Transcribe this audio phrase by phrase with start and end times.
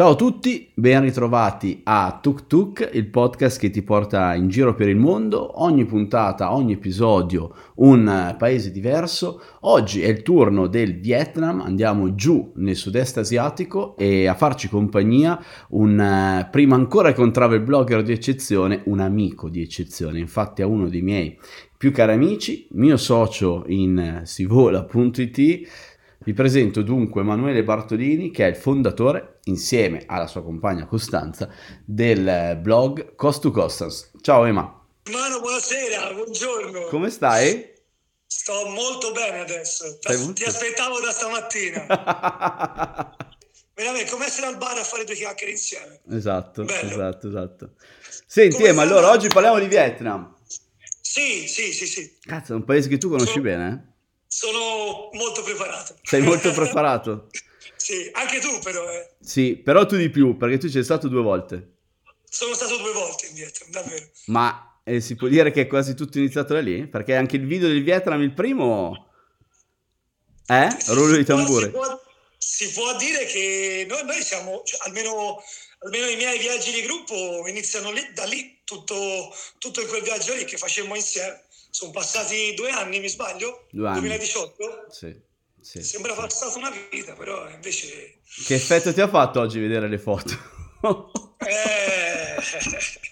[0.00, 4.74] Ciao a tutti, ben ritrovati a Tuk Tuk, il podcast che ti porta in giro
[4.74, 9.42] per il mondo, ogni puntata, ogni episodio un paese diverso.
[9.60, 15.38] Oggi è il turno del Vietnam, andiamo giù nel sud-est asiatico e a farci compagnia
[15.72, 20.64] un, prima ancora che un travel blogger di eccezione, un amico di eccezione, infatti è
[20.64, 21.38] uno dei miei
[21.80, 25.89] più cari amici, mio socio in sivola.it
[26.22, 31.48] vi presento dunque Emanuele Bartolini che è il fondatore, insieme alla sua compagna Costanza,
[31.84, 34.10] del blog Cost to Costans.
[34.20, 34.62] Ciao Ema.
[35.10, 36.84] Mano, buonasera, buongiorno.
[36.88, 37.72] Come stai?
[38.26, 39.98] Sto molto bene adesso.
[39.98, 41.86] Ti, ti aspettavo da stamattina.
[43.74, 46.00] Veramente, come essere al bar a fare due chiacchiere insieme.
[46.10, 46.90] Esatto, Bello.
[46.90, 47.70] esatto, esatto.
[48.26, 50.36] Senti come Ema, allora oggi parliamo di Vietnam.
[51.00, 52.18] Sì, sì, sì, sì.
[52.20, 53.42] Cazzo, è un paese che tu conosci Sono...
[53.42, 53.89] bene, eh?
[54.32, 55.96] Sono molto preparato.
[56.04, 57.26] Sei molto preparato?
[57.74, 58.88] sì, anche tu però.
[58.88, 59.10] Eh.
[59.20, 61.78] Sì, però tu di più, perché tu sei stato due volte.
[62.28, 64.08] Sono stato due volte in Vietnam, davvero.
[64.26, 66.86] Ma eh, si può dire che è quasi tutto iniziato da lì?
[66.86, 69.10] Perché anche il video del Vietnam, il primo...
[70.46, 70.68] Eh?
[70.86, 71.64] Rullo di tamburo.
[71.64, 72.02] Si può,
[72.38, 75.42] si può dire che noi, noi siamo, cioè, almeno,
[75.80, 80.34] almeno, i miei viaggi di gruppo iniziano lì, da lì, tutto, tutto in quel viaggio
[80.34, 83.66] lì che facemmo insieme sono passati due anni, mi sbaglio?
[83.70, 84.00] Due anni.
[84.00, 84.86] 2018?
[84.90, 85.20] Sì.
[85.60, 86.20] sì Sembra sì.
[86.20, 88.18] passata una vita, però invece...
[88.44, 90.30] Che effetto ti ha fatto oggi vedere le foto?
[91.38, 92.36] eh...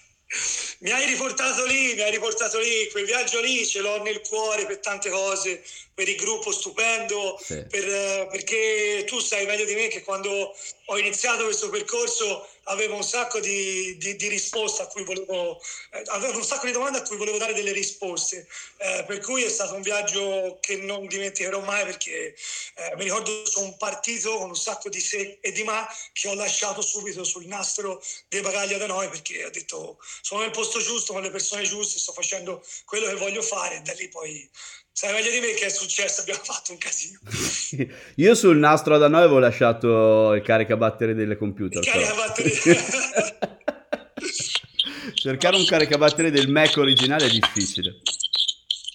[0.81, 4.65] mi hai riportato lì, mi hai riportato lì, quel viaggio lì ce l'ho nel cuore
[4.65, 5.61] per tante cose,
[5.93, 7.65] per il gruppo stupendo, sì.
[7.67, 10.55] per, perché tu sai meglio di me che quando
[10.91, 15.59] ho iniziato questo percorso avevo un sacco di, di, di risposte a cui volevo,
[15.91, 19.43] eh, avevo un sacco di domande a cui volevo dare delle risposte, eh, per cui
[19.43, 22.35] è stato un viaggio che non dimenticherò mai perché
[22.75, 26.33] eh, mi ricordo sono partito con un sacco di se e di ma che ho
[26.33, 31.13] lasciato subito sul nastro dei bagagli da noi perché ho detto sono nel posto giusto,
[31.13, 34.49] con le persone giuste, sto facendo quello che voglio fare e da lì poi
[34.91, 37.19] Sai meglio di me che è successo, abbiamo fatto un casino.
[38.15, 41.81] Io sul nastro da noi avevo lasciato il caricabatterie delle computer.
[41.81, 42.77] Il caricabatterie.
[45.13, 48.01] Cercare un caricabatterie del Mac originale è difficile.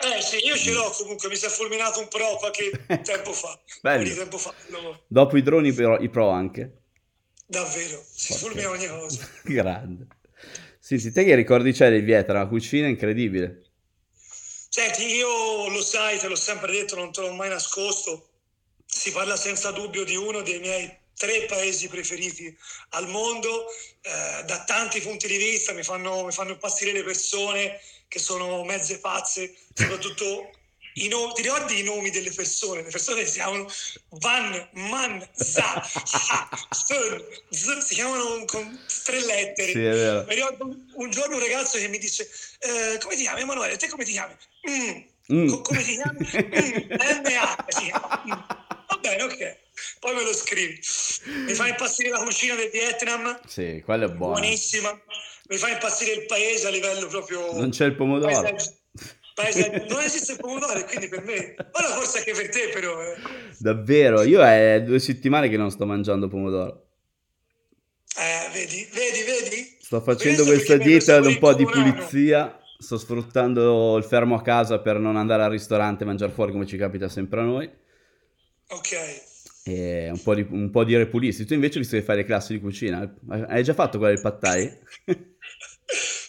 [0.04, 2.70] Eh sì, io ce l'ho comunque, mi si è fulminato un Pro qualche
[3.02, 3.58] tempo fa.
[3.80, 4.14] Bello.
[4.14, 5.02] Tempo fa, no.
[5.06, 6.82] Dopo i droni però, i Pro anche.
[7.46, 8.44] Davvero, si okay.
[8.44, 9.28] fulmina ogni cosa.
[9.44, 10.06] Grande.
[10.78, 13.63] Sì, sì, te che ricordi c'è del Vietnam, la cucina è incredibile.
[14.76, 18.30] Senti, io lo sai, te l'ho sempre detto, non te l'ho mai nascosto.
[18.84, 22.52] Si parla senza dubbio di uno dei miei tre paesi preferiti
[22.88, 27.80] al mondo, eh, da tanti punti di vista, mi fanno, mi fanno impazzire le persone
[28.08, 30.50] che sono mezze pazze, soprattutto
[30.94, 32.82] i no- ti ricordi i nomi delle persone?
[32.82, 33.68] Le persone si chiamano
[34.10, 39.72] Van, Man, Za, Ha, Sun, Z, si chiamano con tre lettere.
[39.72, 39.78] Sì,
[40.28, 42.28] Mi ricordo un giorno un ragazzo che mi disse,
[42.60, 43.76] eh, come ti chiami Emanuele?
[43.76, 44.34] Te come ti chiami?
[44.70, 45.00] Mm.
[45.32, 45.48] Mm.
[45.48, 46.18] Co- come ti chiami?
[46.18, 46.90] Mm.
[46.90, 47.64] M-A.
[47.68, 48.22] Si chiama.
[48.26, 48.30] Mm.
[48.30, 49.56] Va bene, ok.
[49.98, 50.78] Poi me lo scrivi.
[51.46, 53.40] Mi fa impazzire la cucina del Vietnam.
[53.46, 54.38] Sì, quella è buona.
[54.38, 55.00] Buonissima.
[55.48, 57.52] Mi fa impazzire il paese a livello proprio...
[57.54, 58.30] Non c'è il pomodoro.
[58.32, 58.76] Paesaggio
[59.34, 63.02] Paese, non esiste il pomodoro, quindi per me, ora forse anche per te, però.
[63.02, 63.16] Eh.
[63.58, 66.86] Davvero, io è due settimane che non sto mangiando pomodoro.
[68.16, 69.76] Eh, vedi, vedi, vedi?
[69.80, 72.60] Sto facendo questa dieta di un po' di pulizia.
[72.78, 76.66] Sto sfruttando il fermo a casa per non andare al ristorante e mangiare fuori come
[76.66, 77.68] ci capita sempre a noi.
[78.68, 78.92] Ok.
[79.64, 81.44] E un po' di, un po di repulisti.
[81.44, 83.16] Tu invece visto che fai le classi di cucina,
[83.48, 84.78] hai già fatto quella del pattai?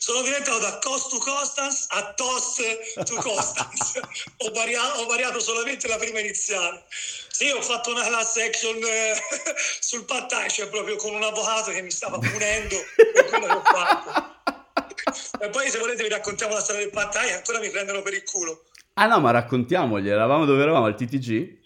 [0.05, 2.61] sono diventato da cost to Costans a toast
[3.05, 3.99] to Costans.
[4.37, 6.83] ho, variato, ho, variato, solamente la prima iniziale.
[7.27, 9.15] Sì, ho fatto una class action eh,
[9.81, 12.75] sul pattai, cioè proprio con un avvocato che mi stava punendo
[13.13, 15.43] per quello che ho fatto.
[15.43, 18.23] E poi se volete vi raccontiamo la storia del pattai, ancora mi prendono per il
[18.25, 18.65] culo.
[18.93, 20.85] Ah no, ma raccontiamogli, eravamo dove eravamo?
[20.85, 21.63] Al TTG?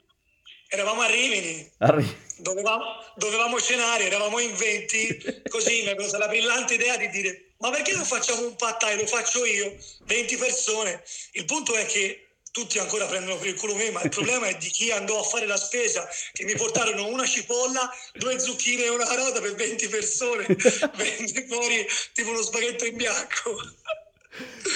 [0.70, 1.70] Eravamo a Rimini.
[1.80, 2.28] A Rimini.
[2.38, 2.86] Dovevamo,
[3.16, 7.70] dovevamo cenare, eravamo in 20, così mi è venuta la brillante idea di dire ma
[7.72, 9.76] perché non facciamo un pattai, lo faccio io,
[10.06, 11.03] 20 persone.
[11.34, 14.58] Il punto è che tutti ancora prendono per il culo me, ma il problema è
[14.58, 18.90] di chi andò a fare la spesa, che mi portarono una cipolla, due zucchine e
[18.90, 20.46] una carota per 20 persone,
[20.96, 23.56] venne fuori tipo uno spaghetto in bianco.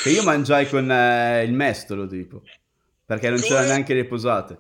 [0.04, 2.42] Che io mangiai con eh, il mestolo, tipo,
[3.06, 3.48] perché non Come?
[3.48, 4.58] c'erano neanche le posate.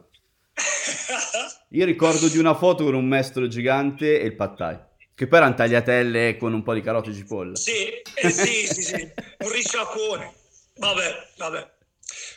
[1.73, 4.77] Io ricordo di una foto con un mestolo gigante e il pattai.
[5.15, 7.55] Che poi erano tagliatelle con un po' di carote e cipolla.
[7.55, 10.33] Sì, eh, sì, sì, sì, un ricciacone.
[10.77, 11.71] Vabbè, vabbè.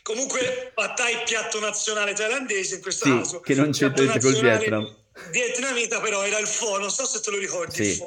[0.02, 3.40] Comunque, Pattai piatto nazionale thailandese in questo sì, caso.
[3.40, 4.94] che non c'entra col Vietnam.
[5.30, 8.04] Vietnamita però era il pho, non so se te lo ricordi sì.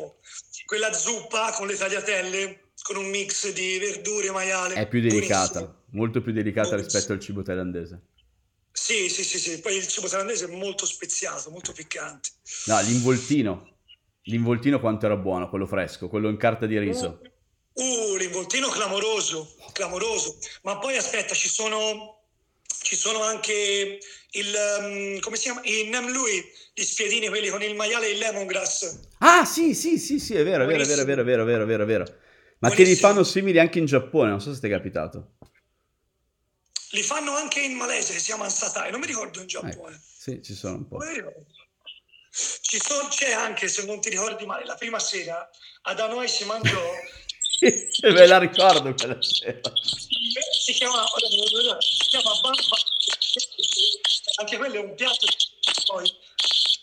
[0.66, 4.76] Quella zuppa con le tagliatelle, con un mix di verdure, maiale.
[4.76, 5.84] È più delicata, buonissimo.
[5.94, 6.94] molto più delicata buonissimo.
[6.94, 8.02] rispetto al cibo thailandese.
[8.72, 12.30] Sì, sì, sì, sì, poi il cibo thailandese è molto speziato, molto piccante.
[12.66, 13.69] No, l'involtino,
[14.30, 17.22] l'involtino quanto era buono, quello fresco, quello in carta di riso.
[17.74, 20.38] Uh, uh l'involtino clamoroso, clamoroso.
[20.62, 22.18] Ma poi aspetta, ci sono
[22.82, 24.00] ci sono anche
[24.32, 25.62] il um, come si chiama?
[25.64, 26.44] I Namlui,
[26.74, 29.00] gli spiedini, quelli con il maiale e il lemongrass.
[29.20, 31.64] Ah, sì, sì, sì, sì, è vero, è vero, è vero, è vero, è vero,
[31.64, 32.04] è vero, è vero.
[32.60, 32.76] Ma Buonissimo.
[32.76, 35.36] che li fanno simili anche in Giappone, non so se ti è capitato.
[36.92, 39.96] Li fanno anche in Malesia, che si chiama Satai, non mi ricordo in Giappone.
[39.96, 40.98] Eh, sì, ci sono un po'.
[42.32, 45.50] Ci sono, c'è anche, se non ti ricordi male, la prima sera
[45.84, 46.80] ad noi si mangiò...
[47.62, 49.72] Me la ricordo quella sera.
[49.74, 52.78] Si chiama, si chiama bamba,
[54.40, 55.26] anche quello è un piatto
[55.86, 56.14] poi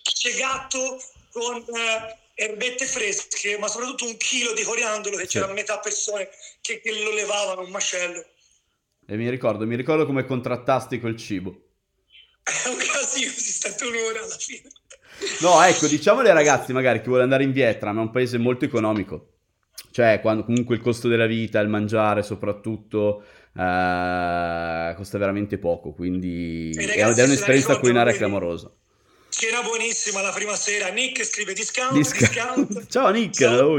[0.02, 1.00] cegato
[1.30, 5.38] con eh, erbette fresche, ma soprattutto un chilo di coriandolo che sì.
[5.38, 6.28] c'era metà persone
[6.60, 8.24] che, che lo levavano, un macello.
[9.06, 11.62] E mi ricordo, mi ricordo come contrattasti col cibo.
[12.42, 14.70] È un casino, si sta un'ora alla fine.
[15.40, 18.64] No, ecco, diciamole ai ragazzi magari chi vuole andare in Vietnam, è un paese molto
[18.64, 19.32] economico.
[19.90, 23.22] Cioè, quando comunque il costo della vita, il mangiare soprattutto,
[23.56, 28.70] eh, costa veramente poco, quindi ragazzi, è un'esperienza culinaria clamorosa.
[29.28, 32.66] Cena buonissima la prima sera, Nick scrive discount, discount.
[32.66, 32.86] discount.
[32.92, 33.78] Ciao Nick, Ciao,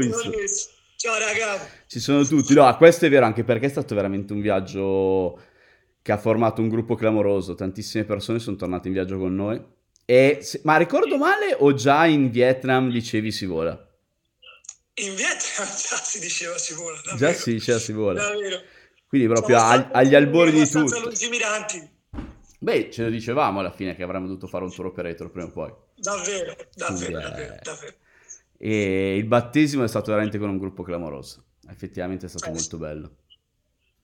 [0.96, 1.68] Ciao raga.
[1.86, 2.54] Ci sono tutti.
[2.54, 5.40] No, questo è vero anche perché è stato veramente un viaggio
[6.02, 7.54] che ha formato un gruppo clamoroso.
[7.54, 9.62] Tantissime persone sono tornate in viaggio con noi.
[10.10, 13.72] E, ma ricordo male o già in Vietnam dicevi si vola?
[14.94, 16.98] In Vietnam già si diceva si vola.
[17.04, 17.32] Davvero.
[17.32, 18.22] Già si diceva si vola.
[18.22, 18.58] Davvero.
[19.06, 20.98] Quindi proprio ag- agli albori di tutto.
[20.98, 21.90] lungimiranti.
[22.58, 25.50] Beh, ce lo dicevamo alla fine che avremmo dovuto fare un tour operator prima o
[25.50, 25.74] poi.
[25.94, 27.94] Davvero, davvero, davvero, davvero.
[28.56, 31.44] E il battesimo è stato veramente con un gruppo clamoroso.
[31.68, 33.16] Effettivamente è stato eh, molto bello.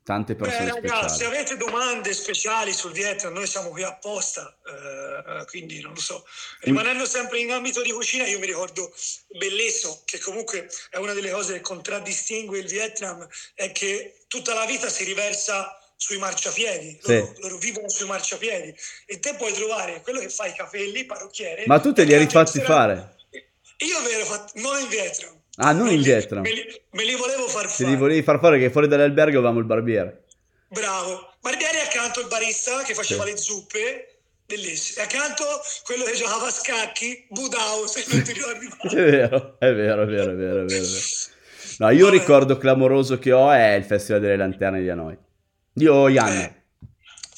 [0.05, 5.47] Tante persone Beh, ragazzi, se avete domande speciali sul Vietnam, noi siamo qui apposta, eh,
[5.47, 6.27] quindi non lo so.
[6.61, 8.93] Rimanendo sempre in ambito di cucina, io mi ricordo
[9.39, 14.67] bellissimo, che comunque è una delle cose che contraddistingue il Vietnam, è che tutta la
[14.67, 17.41] vita si riversa sui marciapiedi, loro, sì.
[17.41, 18.75] loro, vivono sui marciapiedi
[19.07, 21.65] e te puoi trovare quello che fa i capelli, parrucchiere.
[21.65, 23.17] Ma tu te li hai rifatti fare?
[23.79, 25.41] Io ve l'ho fatto, non in Vietnam.
[25.57, 26.43] Ah, non in Vietnam.
[26.43, 27.69] Me li, me li volevo far fare.
[27.69, 30.25] Se li volevi far fare che fuori dall'albergo avevamo il barbiere.
[30.69, 31.33] Bravo.
[31.41, 33.31] Barbiere accanto il barista che faceva sì.
[33.31, 34.09] le zuppe.
[34.47, 35.01] Bellissimo.
[35.01, 35.45] E accanto
[35.85, 39.01] quello che giocava a scacchi, Budao, se non ti ricordi male.
[39.01, 40.99] è vero, è vero, è vero, è vero, è vero.
[41.79, 42.19] No, io Vabbè.
[42.19, 45.17] ricordo clamoroso che ho è il Festival delle Lanterne di Hanoi.
[45.73, 46.37] Dio Ian.
[46.37, 46.64] Eh.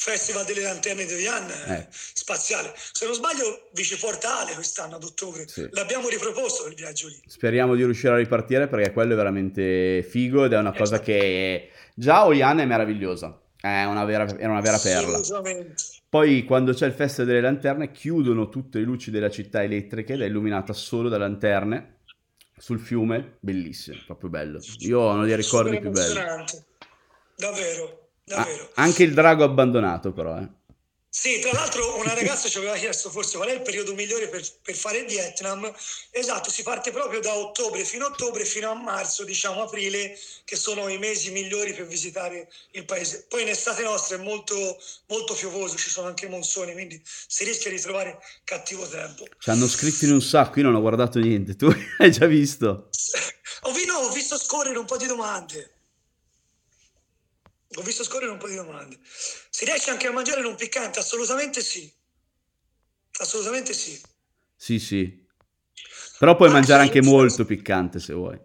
[0.06, 1.88] Festival delle Lanterne di Ian eh.
[1.90, 2.72] spaziale.
[2.76, 5.48] Se non sbaglio, vice portale quest'anno ad ottobre.
[5.48, 5.68] Sì.
[5.72, 7.20] L'abbiamo riproposto il viaggio lì.
[7.26, 11.70] Speriamo di riuscire a ripartire perché quello è veramente figo ed è una cosa che
[11.96, 13.36] già Oyan è meravigliosa.
[13.60, 15.20] È una vera, è una vera perla.
[16.08, 20.22] Poi quando c'è il Festival delle Lanterne chiudono tutte le luci della città elettriche ed
[20.22, 22.02] è illuminata solo da lanterne
[22.56, 24.60] sul fiume, bellissimo, proprio bello.
[24.78, 26.14] Io ho uno dei ricordi più belli.
[27.34, 28.05] Davvero.
[28.26, 28.70] Davvero.
[28.74, 30.36] Ah, anche il drago abbandonato, però.
[30.38, 30.48] Eh.
[31.08, 34.42] Sì, tra l'altro una ragazza ci aveva chiesto forse qual è il periodo migliore per,
[34.62, 35.72] per, fare il Vietnam.
[36.10, 40.56] Esatto, si parte proprio da ottobre fino a ottobre, fino a marzo, diciamo aprile, che
[40.56, 43.26] sono i mesi migliori per visitare il paese.
[43.28, 47.70] Poi in estate nostra è molto, molto piovoso, ci sono anche monsoni, quindi si rischia
[47.70, 49.24] di trovare cattivo tempo.
[49.38, 52.90] Ci hanno scritto in un sacco, io non ho guardato niente, tu hai già visto?
[53.62, 55.75] ho, vi- no, ho visto scorrere un po' di domande.
[57.76, 58.98] Ho visto scorrere un po' di domande.
[59.02, 60.98] Si riesce anche a mangiare non piccante?
[60.98, 61.92] Assolutamente sì.
[63.18, 64.00] Assolutamente sì.
[64.54, 65.24] Sì, sì.
[66.18, 68.38] Però puoi Ma mangiare anche molto piccante se vuoi.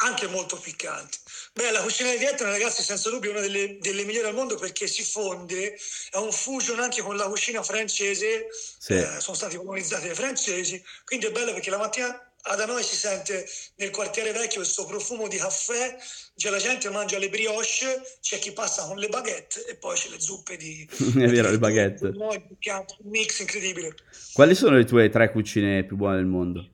[0.00, 1.18] Anche molto piccante.
[1.54, 4.54] Beh, la cucina di Vietnam, ragazzi, senza dubbio è una delle, delle, migliori al mondo
[4.54, 5.76] perché si fonde,
[6.10, 8.46] è un fusion anche con la cucina francese,
[8.78, 8.92] sì.
[8.92, 12.96] eh, sono stati colonizzati dai francesi, quindi è bello perché la mattina da noi si
[12.96, 15.96] sente nel quartiere vecchio questo profumo di caffè,
[16.36, 20.08] cioè la gente mangia le brioche, c'è chi passa con le baguette e poi c'è
[20.08, 20.88] le zuppe di...
[20.88, 22.06] È vero, le baguette.
[22.06, 23.94] Un mix incredibile.
[24.32, 26.68] Quali sono le tue tre cucine più buone del mondo?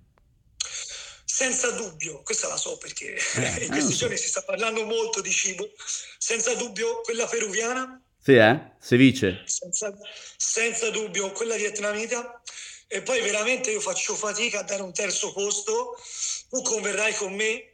[1.25, 3.99] Senza dubbio, questa la so perché eh, in questi so.
[3.99, 5.68] giorni si sta parlando molto di cibo,
[6.18, 8.00] senza dubbio quella peruviana.
[8.23, 8.73] Sì, eh?
[8.80, 9.42] Ceviche.
[9.44, 9.92] Senza,
[10.37, 12.40] senza dubbio quella vietnamita
[12.86, 15.96] e poi veramente io faccio fatica a dare un terzo posto,
[16.50, 17.72] tu converrai con me,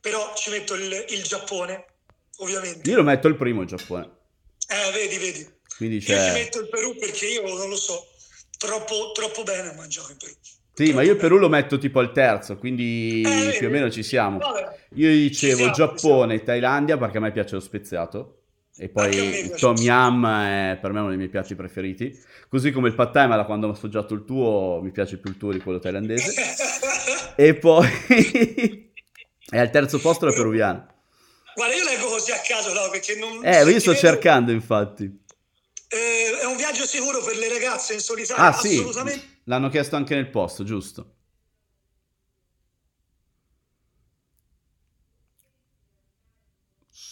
[0.00, 1.84] però ci metto il, il Giappone,
[2.38, 2.88] ovviamente.
[2.88, 4.10] Io lo metto il primo il Giappone.
[4.68, 5.56] Eh, vedi, vedi.
[5.76, 6.14] Quindi c'è...
[6.14, 8.06] Io ci metto il Perù perché io non lo so,
[8.58, 10.34] troppo, troppo bene mangiare in Perù.
[10.74, 13.90] Sì, ma io il Perù lo metto tipo al terzo, quindi eh, più o meno
[13.90, 14.38] ci siamo.
[14.94, 18.37] Io dicevo siamo, Giappone, Thailandia perché a me piace lo speziato.
[18.80, 22.16] E poi il Tom Yam è per me uno dei miei piatti preferiti.
[22.48, 25.30] Così come il pad thai, ma da quando ho assaggiato il tuo mi piace più
[25.30, 26.32] il tuo di quello thailandese.
[27.36, 27.88] e poi...
[29.50, 30.86] e al terzo posto la peruviana.
[31.54, 33.44] Guarda, io leggo così a caso, no, perché non...
[33.44, 35.24] Eh, io sto cercando, infatti.
[35.88, 38.44] Eh, è un viaggio sicuro per le ragazze in solitaria?
[38.44, 38.84] Ah, sì.
[39.44, 41.14] L'hanno chiesto anche nel posto, giusto?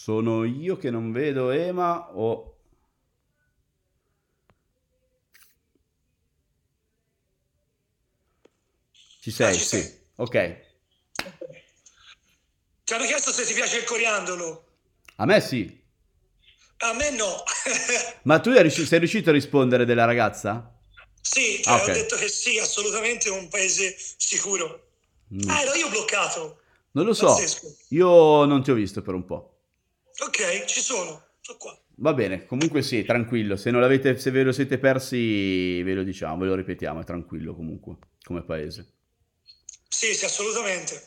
[0.06, 2.58] Sono io che non vedo Ema o...
[9.20, 9.80] Ci sei, ah, ci sì.
[9.82, 9.98] Sei.
[10.14, 10.60] Ok.
[12.84, 14.66] Ti hanno chiesto se ti piace il coriandolo.
[15.16, 15.76] A me sì.
[16.76, 17.42] A me no.
[18.22, 20.72] Ma tu sei riuscito a rispondere della ragazza?
[21.20, 21.90] Sì, cioè, okay.
[21.90, 24.86] ho detto che sì, assolutamente un paese sicuro.
[25.34, 25.48] Mm.
[25.48, 26.60] Ah, ero io bloccato.
[26.92, 27.74] Non lo so, Pazzesco.
[27.88, 29.55] io non ti ho visto per un po'.
[30.24, 31.78] Ok, ci sono, sono qua.
[31.98, 36.02] Va bene, comunque sì, tranquillo, se, non l'avete, se ve lo siete persi ve lo
[36.02, 38.92] diciamo, ve lo ripetiamo, è tranquillo comunque, come paese.
[39.88, 41.00] Sì, sì, assolutamente.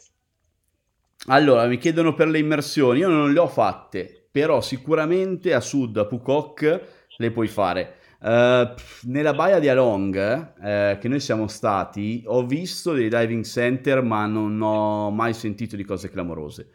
[1.28, 5.98] Allora, mi chiedono per le immersioni, io non le ho fatte, però sicuramente a sud,
[5.98, 6.82] a Pukok,
[7.18, 7.98] le puoi fare.
[8.22, 8.74] Uh,
[9.04, 10.16] nella baia di Along,
[10.58, 15.75] uh, che noi siamo stati, ho visto dei diving center, ma non ho mai sentito
[15.75, 16.70] di cose clamorose.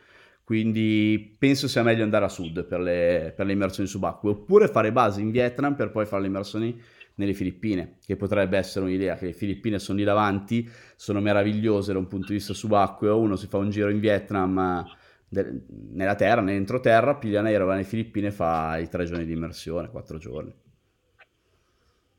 [0.44, 4.92] Quindi penso sia meglio andare a sud per le, per le immersioni subacquee, oppure fare
[4.92, 6.80] base in Vietnam per poi fare le immersioni
[7.16, 11.98] nelle Filippine, che potrebbe essere un'idea, che le Filippine sono lì davanti, sono meravigliose da
[11.98, 14.84] un punto di vista subacqueo, uno si fa un giro in Vietnam
[15.28, 19.24] de- nella terra, nell'entroterra, piglia un aereo, va nelle Filippine e fa i tre giorni
[19.24, 20.52] di immersione, quattro giorni.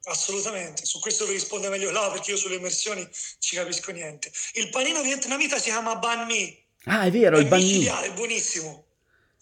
[0.08, 3.08] Assolutamente, su questo vi risponde meglio là perché io sulle immersioni
[3.40, 4.32] ci capisco niente.
[4.54, 8.00] Il panino vietnamita si chiama banh mi, Ah, è vero, è il bagno.
[8.00, 8.86] È buonissimo.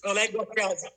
[0.01, 0.91] Lo leggo a casa.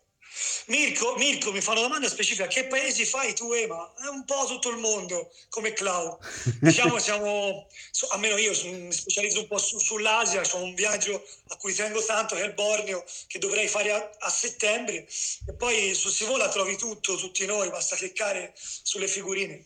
[0.66, 3.94] Mirko, Mirko, mi fa una domanda specifica: che paesi fai tu, Ema?
[3.96, 6.18] È un po' tutto il mondo come cloud.
[6.60, 7.66] Diciamo, siamo,
[8.10, 10.42] almeno io mi specializzo un po' su, sull'Asia.
[10.52, 14.10] Ho un viaggio a cui tengo tanto, che è il Borneo, che dovrei fare a,
[14.18, 15.06] a settembre.
[15.46, 19.64] E poi su Sivola trovi tutto, tutti noi, basta cliccare sulle figurine.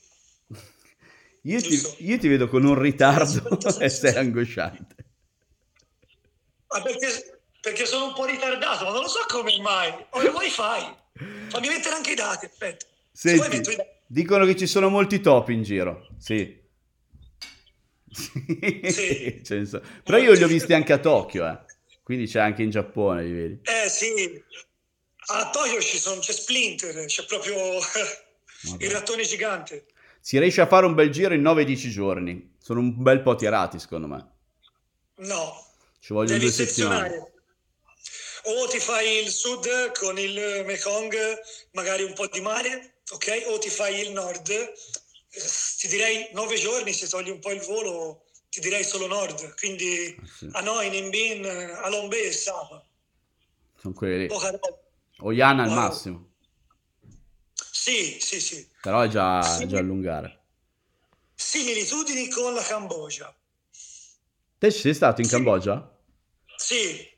[1.45, 5.00] Io ti, io ti, vedo con un ritardo e sei angosciante.
[6.73, 9.93] Ma perché, perché, sono un po' ritardato, ma non lo so come mai.
[10.11, 10.99] Ho il wifi.
[11.49, 12.87] Fammi mettere anche i dati, aspetta.
[13.13, 13.89] Senti, i dati.
[14.07, 16.07] dicono che ci sono molti top in giro.
[16.19, 16.59] Sì.
[18.13, 19.43] sì.
[20.05, 21.59] Però io li ho visti anche a Tokyo, eh.
[22.03, 23.61] Quindi c'è anche in Giappone, li vedi?
[23.63, 24.43] Eh sì.
[25.33, 27.55] A Tokyo ci sono, c'è Splinter, c'è proprio
[28.79, 29.87] il rattone gigante.
[30.21, 32.57] Si riesce a fare un bel giro in 9-10 giorni.
[32.59, 34.29] Sono un bel po' tirati, secondo me.
[35.27, 35.70] No,
[36.01, 37.33] ci vogliono due settimane.
[38.45, 41.15] O ti fai il sud con il Mekong,
[41.73, 43.45] magari un po' di mare, ok?
[43.49, 44.73] O ti fai il nord.
[45.79, 49.55] Ti direi nove giorni, se togli un po' il volo, ti direi solo nord.
[49.57, 50.49] Quindi ah, sì.
[50.53, 52.85] Hanoi, Nimbin, Alombe e Sapa.
[53.77, 54.29] Sono quelli.
[55.19, 56.29] O Yana al massimo.
[57.53, 58.67] Sì, sì, sì.
[58.81, 60.41] Però è già, Simil- già allungare.
[61.35, 63.35] Similitudini con la Cambogia.
[64.59, 65.35] Te ci sei stato in sì.
[65.35, 65.90] Cambogia?
[66.63, 67.09] Sì,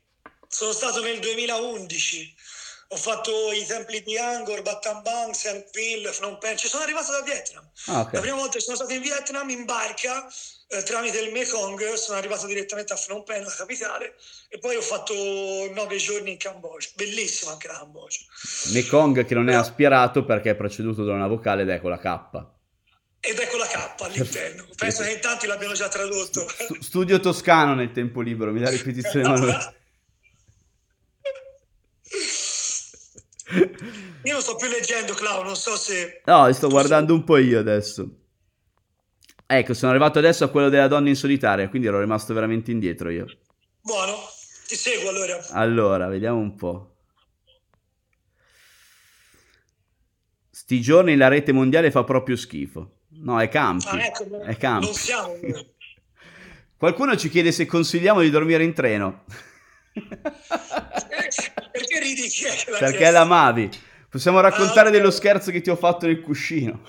[0.47, 2.35] sono stato nel 2011.
[2.87, 6.55] Ho fatto i templi di Angkor, Battambang, Siem Phnom Penh.
[6.55, 7.69] Ci sono arrivato dal Vietnam.
[7.87, 8.13] Ah, okay.
[8.13, 10.25] La prima volta che sono stato in Vietnam in barca
[10.69, 14.15] eh, tramite il Mekong, sono arrivato direttamente a Phnom Penh, la capitale,
[14.47, 15.13] e poi ho fatto
[15.73, 16.89] nove giorni in Cambogia.
[16.95, 18.23] Bellissima anche la Cambogia.
[18.71, 21.99] Mekong che non è aspirato perché è preceduto da una vocale ed è con la
[21.99, 22.52] K
[23.25, 24.65] ed ecco la K all'interno.
[24.75, 26.45] Penso che in tanti l'abbiano già tradotto.
[26.81, 29.29] Studio toscano nel tempo libero, mi dà ripetizione.
[34.23, 36.21] Io non sto più leggendo, Clau, non so se...
[36.25, 38.09] No, sto guardando un po' io adesso.
[39.45, 43.09] Ecco, sono arrivato adesso a quello della donna in solitaria, quindi ero rimasto veramente indietro
[43.09, 43.25] io.
[43.79, 44.17] Buono,
[44.67, 45.45] ti seguo allora.
[45.51, 46.95] Allora, vediamo un po'.
[50.49, 53.02] Sti giorni la rete mondiale fa proprio schifo.
[53.15, 53.87] No, è campi.
[53.87, 54.85] Ah, ecco, è campi.
[54.85, 55.39] Non siamo.
[56.77, 59.23] Qualcuno ci chiede se consigliamo di dormire in treno.
[59.93, 62.27] Perché ridi?
[62.27, 63.69] Chi è che Perché la amavi.
[64.09, 66.81] Possiamo raccontare ah, dello scherzo che ti ho fatto nel cuscino.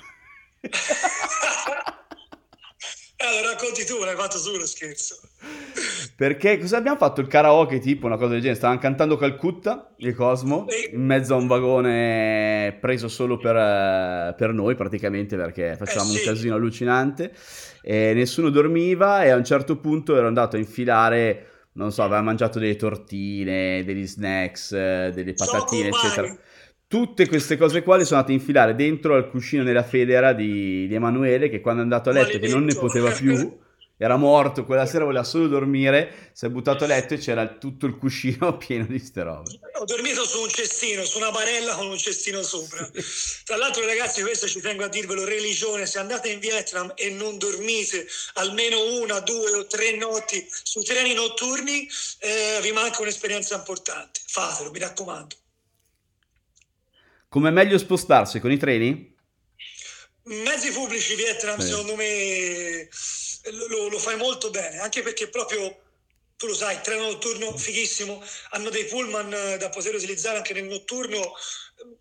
[3.16, 5.21] allora racconti tu, l'hai fatto su lo scherzo.
[6.16, 7.21] Perché cosa abbiamo fatto?
[7.21, 8.56] Il karaoke, tipo una cosa del genere.
[8.56, 14.52] Stavano cantando Calcutta, il Cosmo, in mezzo a un vagone preso solo per, eh, per
[14.52, 16.18] noi, praticamente, perché facevamo eh sì.
[16.21, 17.33] un casino allucinante.
[17.83, 19.25] E nessuno dormiva.
[19.25, 21.47] E a un certo punto ero andato a infilare.
[21.73, 26.38] Non so, aveva mangiato delle tortine, degli snacks, delle patatine, eccetera
[26.87, 30.87] tutte queste cose qua le sono andate a infilare dentro al cuscino nella federa di,
[30.87, 33.35] di Emanuele che quando è andato a letto che non ne poteva più
[34.04, 37.87] era morto, quella sera voleva solo dormire, si è buttato a letto e c'era tutto
[37.87, 39.58] il cuscino pieno di ste robe.
[39.78, 42.88] Ho dormito su un cestino, su una barella con un cestino sopra.
[43.44, 47.38] Tra l'altro ragazzi, questo ci tengo a dirvelo, religione, se andate in Vietnam e non
[47.38, 54.20] dormite almeno una, due o tre notti su treni notturni, eh, vi manca un'esperienza importante.
[54.26, 55.34] Fatelo, mi raccomando.
[57.28, 59.13] Come meglio spostarsi con i treni?
[60.25, 61.64] Mezzi pubblici Vietnam, eh.
[61.64, 62.88] secondo me
[63.69, 65.83] lo, lo fai molto bene, anche perché proprio
[66.37, 70.64] tu lo sai, treno notturno fighissimo, hanno dei pullman eh, da poter utilizzare anche nel
[70.64, 71.33] notturno, eh,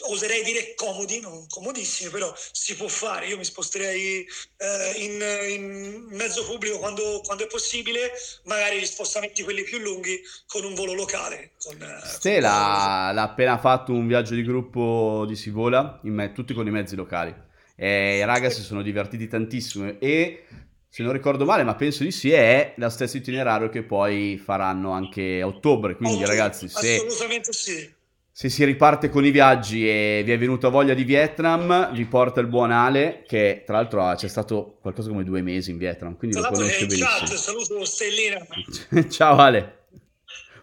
[0.09, 3.27] oserei dire comodi, non comodissimi, però si può fare.
[3.27, 4.25] Io mi sposterei
[4.57, 8.11] eh, in, in, mezzo pubblico quando, quando, è possibile,
[8.45, 11.51] magari gli spostamenti quelli più lunghi con un volo locale.
[11.59, 16.65] Con, eh, Stella l'ha appena fatto un viaggio di gruppo di Sivola, me- tutti con
[16.65, 17.51] i mezzi locali.
[17.75, 20.43] E i ragazzi si sono divertiti tantissimo e
[20.93, 24.91] se non ricordo male, ma penso di sì, è lo stesso itinerario che poi faranno
[24.91, 25.95] anche a ottobre.
[25.95, 26.99] Quindi, oh, ragazzi, se,
[27.49, 27.91] sì.
[28.31, 32.41] Se si riparte con i viaggi e vi è venuta voglia di Vietnam, vi porta
[32.41, 36.37] il buon Ale, che tra l'altro c'è stato qualcosa come due mesi in Vietnam, quindi
[36.37, 37.09] tra lo conosce benissimo.
[37.09, 38.47] Chat, saluto Stellina.
[39.09, 39.85] Ciao Ale.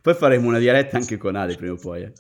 [0.01, 2.03] Poi faremo una diretta anche con Ale prima o poi.
[2.03, 2.13] Eh.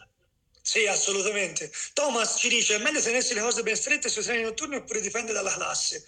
[0.70, 1.68] Sì, assolutamente.
[1.94, 5.32] Thomas ci dice: è meglio tenersi le cose ben strette sui treni notturni oppure dipende
[5.32, 6.04] dalla classe.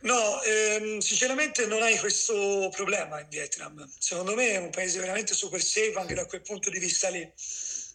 [0.00, 3.86] No, ehm, sinceramente non hai questo problema in Vietnam.
[3.98, 7.30] Secondo me è un paese veramente super safe anche da quel punto di vista lì.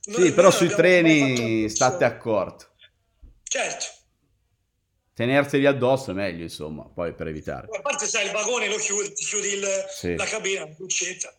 [0.03, 2.67] Noi, sì, però sui treni state accorto.
[3.41, 3.85] Certo.
[5.15, 7.67] Tenerseli addosso è meglio, insomma, poi per evitare.
[7.75, 10.15] A parte sai, il vagone lo chiudi, chiudi il, sì.
[10.15, 11.33] la cabina, buccetta.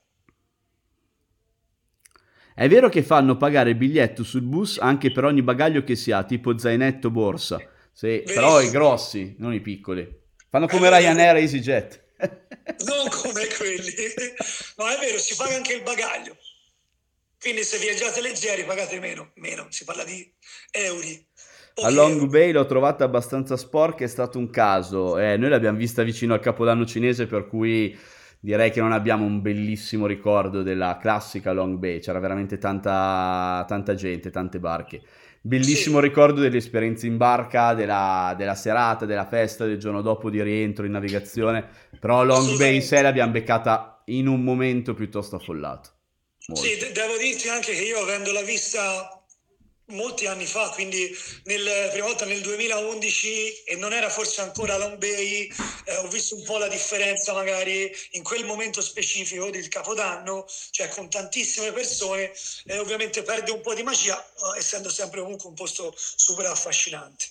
[2.61, 6.13] È vero che fanno pagare il biglietto sul bus anche per ogni bagaglio che si
[6.13, 7.59] ha, tipo zainetto, borsa.
[7.91, 10.07] Sì, però i grossi, non i piccoli.
[10.47, 12.05] Fanno come eh, Ryanair e EasyJet.
[12.85, 13.95] non come quelli.
[14.77, 16.37] No, è vero, si paga anche il bagaglio.
[17.41, 19.31] Quindi se viaggiate leggeri pagate meno.
[19.37, 20.31] Meno, si parla di
[20.73, 21.07] euro.
[21.83, 25.17] A Long Bay l'ho trovata abbastanza sporca, è stato un caso.
[25.17, 27.99] Eh, noi l'abbiamo vista vicino al Capodanno cinese, per cui
[28.41, 32.01] direi che non abbiamo un bellissimo ricordo della classica Long Bay.
[32.01, 35.03] C'era veramente tanta, tanta gente, tante barche.
[35.43, 36.07] Bellissimo sì.
[36.07, 40.85] ricordo delle esperienze in barca, della, della, serata, della festa, del giorno dopo di rientro
[40.85, 41.67] in navigazione.
[41.99, 45.91] Però Long Bay in sé l'abbiamo beccata in un momento piuttosto affollato.
[46.49, 46.65] Molto.
[46.65, 49.20] Sì, de- devo dirti anche che io avendola vista
[49.91, 51.09] molti anni fa, quindi
[51.45, 55.51] nel, prima volta nel 2011 e non era forse ancora Long Bay,
[55.85, 60.89] eh, ho visto un po' la differenza magari in quel momento specifico del Capodanno, cioè
[60.89, 62.33] con tantissime persone,
[62.67, 67.27] eh, ovviamente perde un po' di magia, eh, essendo sempre comunque un posto super affascinante.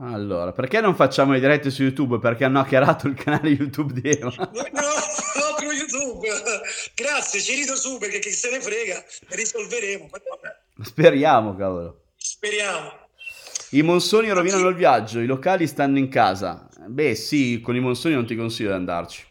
[0.00, 2.18] Allora, perché non facciamo le dirette su YouTube?
[2.20, 4.32] Perché hanno hackerato il canale YouTube di Eva.
[4.52, 4.62] No,
[5.78, 6.26] YouTube.
[6.94, 10.08] Grazie, ci rido su perché chi se ne frega, risolveremo.
[10.82, 12.02] Speriamo, cavolo.
[12.16, 13.06] Speriamo.
[13.70, 16.68] I monsoni rovinano il viaggio, i locali stanno in casa.
[16.86, 19.24] Beh, sì, con i monsoni non ti consiglio di andarci.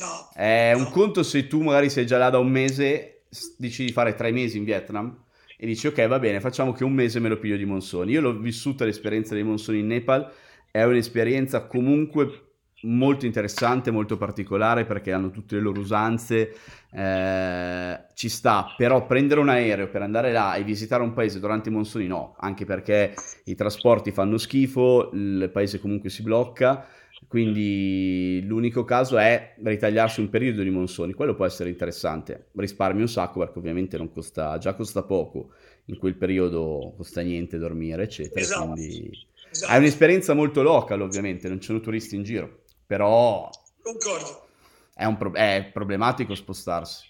[0.00, 0.30] No.
[0.34, 0.78] È no.
[0.78, 3.24] un conto se tu magari sei già là da un mese,
[3.58, 5.24] dici di fare tre mesi in Vietnam
[5.62, 8.12] e dici ok va bene facciamo che un mese me lo piglio di monsoni.
[8.12, 10.32] Io l'ho vissuta l'esperienza dei monsoni in Nepal,
[10.70, 12.51] è un'esperienza comunque
[12.82, 16.54] molto interessante, molto particolare perché hanno tutte le loro usanze,
[16.90, 21.68] eh, ci sta, però prendere un aereo per andare là e visitare un paese durante
[21.68, 23.14] i monsoni no, anche perché
[23.44, 26.86] i trasporti fanno schifo, il paese comunque si blocca
[27.28, 33.08] quindi l'unico caso è ritagliarsi un periodo di monsoni, quello può essere interessante, risparmi un
[33.08, 35.52] sacco perché ovviamente non costa, già costa poco,
[35.86, 38.40] in quel periodo costa niente dormire, eccetera.
[38.40, 38.72] Esatto.
[38.72, 39.10] Quindi
[39.50, 39.72] esatto.
[39.72, 42.61] è un'esperienza molto local, ovviamente, non ci sono turisti in giro,
[42.92, 43.50] però
[43.82, 44.48] Concordo.
[44.94, 47.08] È, un pro- è problematico spostarsi.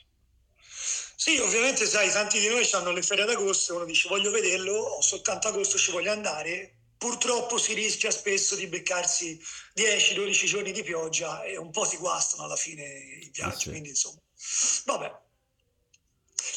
[1.16, 5.00] Sì, ovviamente sai, tanti di noi hanno le ferie d'agosto, uno dice voglio vederlo, ho
[5.00, 9.40] soltanto agosto, ci voglio andare, purtroppo si rischia spesso di beccarsi
[9.74, 13.68] 10-12 giorni di pioggia e un po' si guastano alla fine i viaggi, sì.
[13.70, 14.20] quindi insomma,
[14.84, 15.20] vabbè.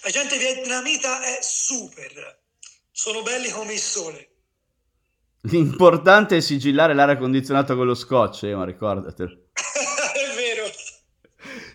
[0.03, 2.41] La gente vietnamita è super,
[2.91, 4.34] sono belli come il sole.
[5.47, 9.29] L'importante è sigillare l'aria condizionata con lo scotch, eh, ma ricordatelo.
[10.13, 10.65] è vero,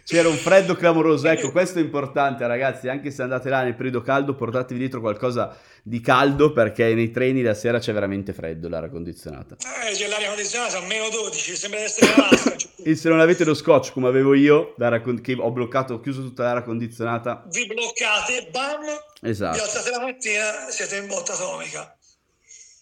[0.05, 4.03] C'era un freddo clamoroso, ecco questo è importante ragazzi, anche se andate là nel periodo
[4.03, 8.91] caldo portatevi dietro qualcosa di caldo perché nei treni la sera c'è veramente freddo l'aria
[8.91, 9.57] condizionata.
[9.59, 12.57] Eh, c'è l'aria condizionata a meno 12, sembra di essere in Alaska.
[12.83, 14.75] e se non avete lo scotch come avevo io,
[15.23, 17.45] che ho bloccato, ho chiuso tutta l'aria condizionata.
[17.49, 18.81] Vi bloccate, bam,
[19.23, 19.57] esatto.
[19.57, 21.95] vi alzate la mattina, siete in botta atomica.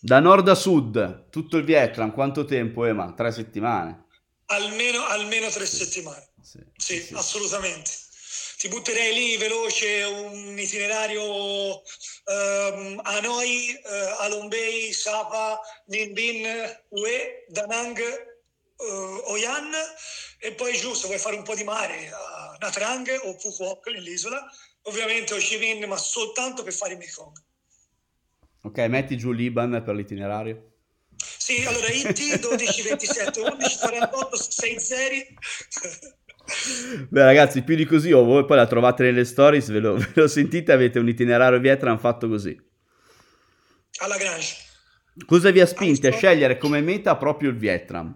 [0.00, 3.12] Da nord a sud, tutto il Vietnam, quanto tempo Ema?
[3.14, 4.06] Tre settimane?
[4.46, 6.30] Almeno, almeno tre settimane.
[6.40, 7.90] Sì, sì, sì, assolutamente.
[8.58, 11.22] Ti butterei lì veloce un itinerario
[11.74, 17.98] um, Hanoi, uh, Alombay, Sapa, Ninh Hue, Danang,
[18.76, 19.72] uh, Oyan
[20.38, 24.48] e poi giusto vuoi fare un po' di mare a Natrang o Phuoc nell'isola,
[24.82, 27.46] ovviamente Ho Chi Minh, ma soltanto per fare il Mekong.
[28.62, 30.72] Ok, metti giù l'Iban per l'itinerario.
[31.16, 35.14] Sì, allora IT 12 27 11 48 6 0
[37.08, 40.10] Beh ragazzi, più di così o voi poi la trovate nelle stories, ve lo, ve
[40.14, 42.58] lo sentite, avete un itinerario Vietnam fatto così.
[44.00, 44.54] Alla Grange.
[45.26, 48.14] Cosa vi ha spinti a scegliere come meta proprio il Vietnam?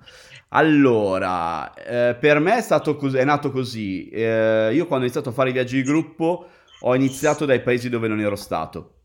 [0.51, 4.09] Allora, eh, per me è, stato cos- è nato così.
[4.09, 6.49] Eh, io quando ho iniziato a fare i viaggi di gruppo
[6.81, 9.02] ho iniziato dai paesi dove non ero stato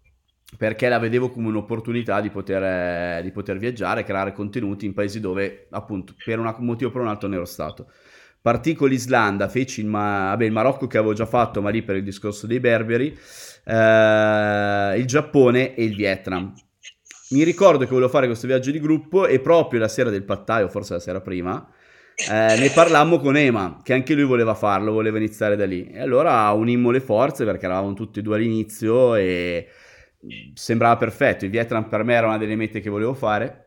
[0.56, 5.68] perché la vedevo come un'opportunità di poter, di poter viaggiare, creare contenuti in paesi dove
[5.72, 7.92] appunto per un motivo o per un altro non ero stato.
[8.42, 11.84] Partì con l'Islanda, feci il, Ma- vabbè, il Marocco che avevo già fatto, ma lì
[11.84, 13.08] per il discorso dei berberi,
[13.66, 16.54] eh, il Giappone e il Vietnam.
[17.32, 20.70] Mi ricordo che volevo fare questo viaggio di gruppo e proprio la sera del pattaio,
[20.70, 21.68] forse la sera prima,
[22.16, 25.86] eh, ne parlammo con Ema, che anche lui voleva farlo, voleva iniziare da lì.
[25.92, 29.68] E allora unimmo le forze perché eravamo tutti e due all'inizio e
[30.54, 31.46] sembrava perfetto.
[31.46, 33.66] Il Vietnam per me era una delle mete che volevo fare.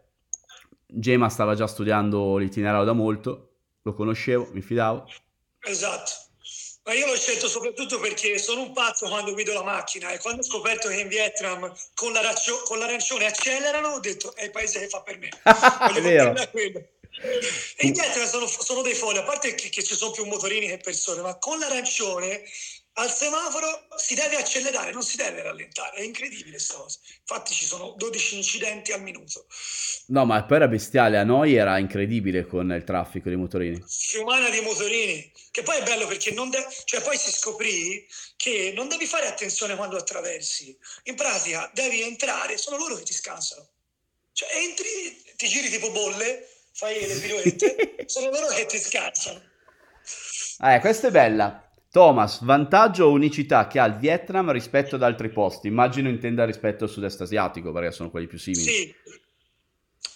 [0.86, 3.50] Gema stava già studiando l'itinerario da molto
[3.82, 5.08] lo conoscevo, mi fidavo.
[5.60, 6.12] Esatto.
[6.84, 10.40] Ma io l'ho scelto soprattutto perché sono un pazzo quando guido la macchina e quando
[10.40, 14.80] ho scoperto che in Vietnam con, l'arancio- con l'arancione accelerano ho detto è il paese
[14.80, 15.28] che fa per me.
[15.94, 16.34] è vero.
[17.76, 20.68] E in Vietnam sono, sono, dei folli, a parte che, che ci sono più motorini
[20.68, 22.42] che persone, ma con l'arancione
[23.00, 26.98] al semaforo si deve accelerare, non si deve rallentare, è incredibile questa cosa.
[27.20, 29.46] Infatti ci sono 12 incidenti al minuto.
[30.08, 33.82] No, ma poi era bestiale, a noi era incredibile con il traffico dei motorini.
[33.86, 38.72] Fiumana di motorini, che poi è bello perché non de- cioè poi si scoprì che
[38.76, 40.76] non devi fare attenzione quando attraversi.
[41.04, 43.66] In pratica devi entrare, sono loro che ti scansano.
[44.32, 44.86] Cioè entri,
[45.36, 49.42] ti giri tipo bolle, fai le piroette, sono loro che ti scansano.
[50.62, 51.69] Eh, questa è bella.
[51.92, 55.66] Thomas, vantaggio o unicità che ha il Vietnam rispetto ad altri posti?
[55.66, 58.62] Immagino intenda rispetto al sud-est asiatico, perché sono quelli più simili.
[58.62, 58.94] Sì,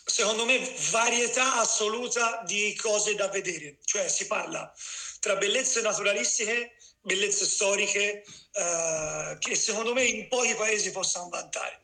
[0.04, 0.60] secondo me
[0.92, 3.78] varietà assoluta di cose da vedere.
[3.82, 4.72] Cioè si parla
[5.18, 11.80] tra bellezze naturalistiche, bellezze storiche, eh, che secondo me in pochi paesi possano vantare.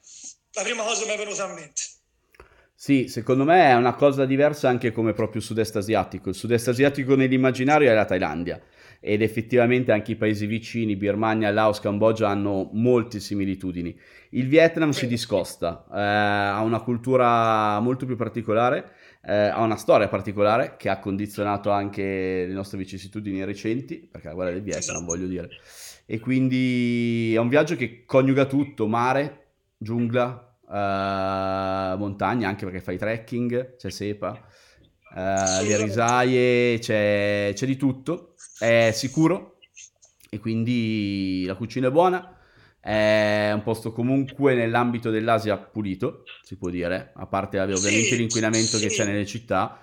[0.53, 1.83] La prima cosa mi è venuta a mente.
[2.77, 6.29] Sì, secondo me è una cosa diversa anche come proprio sud-est asiatico.
[6.29, 8.63] Il sud-est asiatico nell'immaginario è la Thailandia
[9.01, 13.99] ed effettivamente anche i paesi vicini, Birmania, Laos, Cambogia, hanno molte similitudini.
[14.31, 18.93] Il Vietnam si discosta, eh, ha una cultura molto più particolare,
[19.25, 24.35] eh, ha una storia particolare che ha condizionato anche le nostre vicissitudini recenti, perché la
[24.35, 25.05] guerra del Vietnam, esatto.
[25.07, 25.49] voglio dire.
[26.05, 29.47] E quindi è un viaggio che coniuga tutto, mare,
[29.79, 34.39] giungla, eh, montagna, anche perché fai trekking, c'è sepa,
[35.17, 38.30] eh, le risaie, c'è, c'è di tutto
[38.61, 39.57] è sicuro
[40.29, 42.37] e quindi la cucina è buona.
[42.79, 48.79] È un posto comunque nell'ambito dell'Asia pulito, si può dire, a parte ovviamente sì, l'inquinamento
[48.79, 48.87] sì.
[48.87, 49.81] che c'è nelle città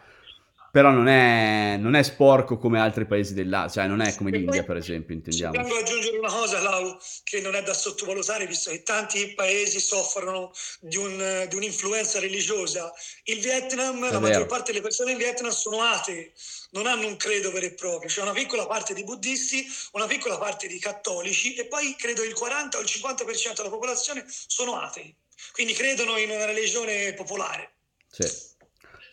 [0.72, 4.64] però non è, non è, sporco come altri paesi dell'Asia, cioè non è come l'India
[4.64, 5.54] per esempio, intendiamo.
[5.54, 10.52] Tengo aggiungere una cosa, Lau, che non è da sottovalutare, visto che tanti paesi soffrono
[10.80, 12.92] di, un, di un'influenza religiosa.
[13.24, 14.20] Il Vietnam, è la vero.
[14.20, 16.34] maggior parte delle persone in Vietnam sono atee,
[16.72, 20.38] non hanno un credo vero e proprio, c'è una piccola parte di buddisti, una piccola
[20.38, 25.14] parte di cattolici e poi credo il 40 o il 50% della popolazione sono atei,
[25.54, 27.72] quindi credono in una religione popolare.
[28.10, 28.47] Sì.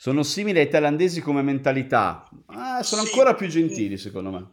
[0.05, 3.09] Sono simili ai thailandesi come mentalità, eh, sono sì.
[3.09, 4.53] ancora più gentili secondo me.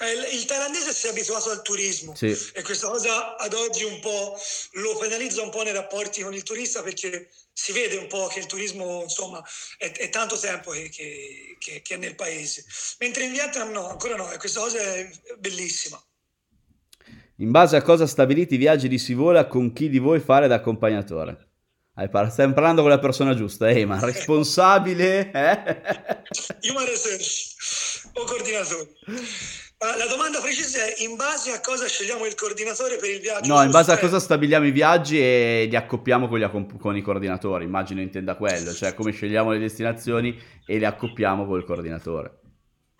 [0.00, 2.36] Eh, il thailandese si è abituato al turismo sì.
[2.54, 4.36] e questa cosa ad oggi un po'
[4.72, 8.40] lo penalizza un po' nei rapporti con il turista perché si vede un po' che
[8.40, 9.40] il turismo insomma
[9.78, 12.64] è, è tanto tempo che, che, che, che, è nel paese
[12.98, 15.08] mentre in Vietnam no, ancora no e questa cosa è
[15.38, 16.02] bellissima
[17.36, 20.48] in base a cosa stabiliti i viaggi di si vola con chi di voi fare
[20.48, 21.49] da accompagnatore?
[21.92, 25.30] Stai parlando con la persona giusta, eh, ma responsabile?
[25.30, 25.80] Eh?
[26.70, 27.56] Human Research
[28.14, 28.88] o coordinatore.
[29.82, 33.52] La domanda precisa è in base a cosa scegliamo il coordinatore per il viaggio?
[33.52, 37.00] No, in base a cosa stabiliamo i viaggi e li accoppiamo con, accomp- con, i
[37.00, 42.40] coordinatori, immagino intenda quello, cioè come scegliamo le destinazioni e le accoppiamo col coordinatore.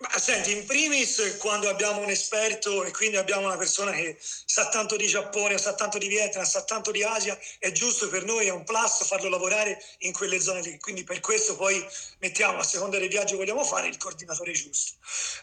[0.01, 4.67] Ma senti, in primis quando abbiamo un esperto e quindi abbiamo una persona che sa
[4.69, 8.47] tanto di Giappone, sa tanto di Vietnam, sa tanto di Asia, è giusto per noi,
[8.47, 10.79] è un plus farlo lavorare in quelle zone lì.
[10.79, 11.85] Quindi per questo poi
[12.17, 14.93] mettiamo a seconda del viaggio che vogliamo fare il coordinatore giusto.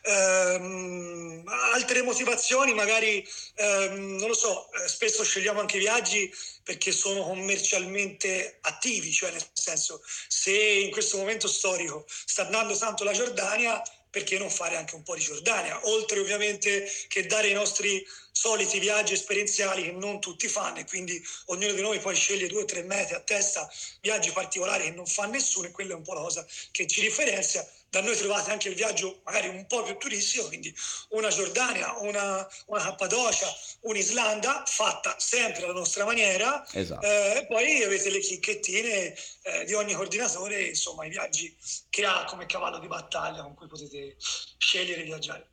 [0.03, 7.23] Ehm, altre motivazioni, magari, ehm, non lo so, eh, spesso scegliamo anche viaggi perché sono
[7.23, 13.81] commercialmente attivi, cioè nel senso se in questo momento storico sta andando tanto la Giordania,
[14.11, 18.79] perché non fare anche un po' di Giordania, oltre ovviamente che dare i nostri soliti
[18.79, 22.65] viaggi esperienziali che non tutti fanno e quindi ognuno di noi poi sceglie due o
[22.65, 23.69] tre mete a testa,
[24.01, 27.01] viaggi particolari che non fa nessuno e quella è un po' la cosa che ci
[27.01, 30.75] differenzia da noi trovate anche il viaggio magari un po' più turistico, quindi
[31.11, 33.47] una Giordania, una, una Cappadocia,
[33.81, 36.67] un'Islanda fatta sempre alla nostra maniera.
[36.73, 37.07] Esatto.
[37.07, 41.57] Eh, e poi avete le chicchettine eh, di ogni coordinatore, insomma i viaggi
[41.89, 45.51] che ha come cavallo di battaglia con cui potete scegliere di viaggiare.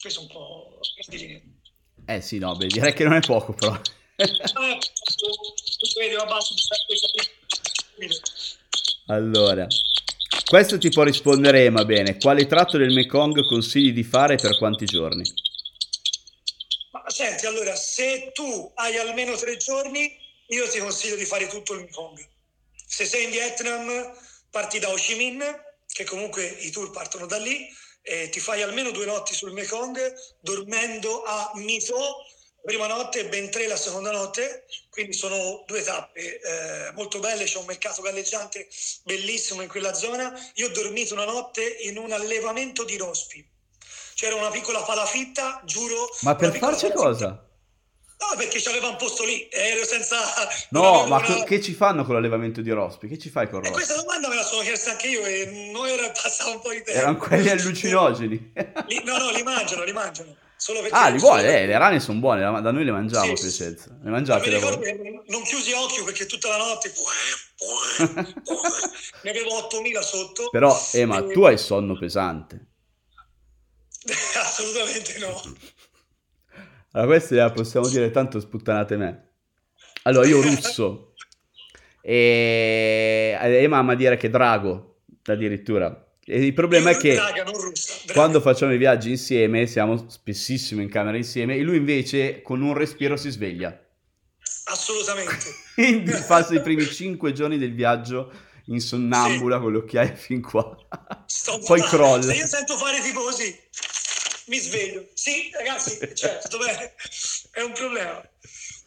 [0.00, 1.40] Questo è un po' di linea.
[2.06, 3.78] Eh sì, no, beh, direi che non è poco però.
[9.06, 9.66] allora,
[10.54, 12.16] questo ti può rispondere Ema bene.
[12.16, 15.24] Quale tratto del Mekong consigli di fare per quanti giorni?
[16.92, 21.72] Ma senti, allora, se tu hai almeno tre giorni, io ti consiglio di fare tutto
[21.72, 22.24] il Mekong.
[22.86, 24.16] Se sei in Vietnam,
[24.48, 25.42] parti da Ho Chi Minh,
[25.88, 27.66] che comunque i tour partono da lì,
[28.02, 29.98] e ti fai almeno due notti sul Mekong,
[30.38, 32.26] dormendo a Mito,
[32.64, 37.44] prima notte e ben tre la seconda notte, quindi sono due tappe eh, molto belle,
[37.44, 38.66] c'è un mercato galleggiante
[39.02, 40.32] bellissimo in quella zona.
[40.54, 43.46] Io ho dormito una notte in un allevamento di rospi,
[44.14, 46.08] c'era una piccola palafitta, giuro.
[46.22, 47.46] Ma per farci cosa?
[48.16, 50.16] No, perché c'aveva un posto lì, ero senza...
[50.70, 51.44] No, ma una...
[51.44, 53.08] che ci fanno con l'allevamento di rospi?
[53.08, 53.68] Che ci fai con rospi?
[53.68, 56.70] E questa domanda me la sono chiesta anche io e non era passato un po'
[56.70, 56.98] di tempo.
[56.98, 58.52] Erano quelli allucinogeni.
[59.04, 60.34] No, no, li mangiano, li mangiano.
[60.56, 63.42] Solo perché ah, li vuole, eh, le rane sono buone, da noi le mangiamo, sì,
[63.42, 63.98] Piacenza.
[64.02, 66.92] Le mangiate mi ricordo che non chiusi occhio perché tutta la notte
[69.22, 70.48] ne avevo 8000 sotto.
[70.50, 71.32] Però, eh, ma e...
[71.32, 72.66] tu hai sonno pesante.
[74.40, 75.42] Assolutamente no.
[76.94, 79.30] Allora, questa possiamo dire tanto sputtanate me.
[80.02, 81.14] Allora, io russo.
[82.00, 86.03] e Ema ama dire che drago, addirittura.
[86.26, 87.18] E il problema è che
[88.12, 92.72] quando facciamo i viaggi insieme, siamo spessissimo in camera insieme, e lui invece con un
[92.72, 93.78] respiro si sveglia.
[94.64, 95.44] Assolutamente.
[95.74, 98.32] Quindi passa i primi cinque giorni del viaggio
[98.66, 99.62] in sonnambula sì.
[99.62, 100.74] con le occhiaie fin qua.
[101.26, 102.22] Sto Poi crolla.
[102.22, 103.54] Se io sento fare tipo così,
[104.46, 105.06] mi sveglio.
[105.12, 106.94] Sì, ragazzi, certo, beh,
[107.50, 108.26] è un problema.